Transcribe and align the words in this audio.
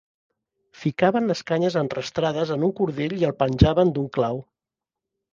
Ficaven 0.83 1.27
les 1.31 1.43
canyes 1.49 1.75
enrastrades 1.81 2.53
en 2.55 2.65
un 2.67 2.73
cordell 2.79 3.13
i 3.19 3.27
el 3.27 3.35
penjaven 3.43 3.93
d’un 3.99 4.09
clau. 4.17 4.41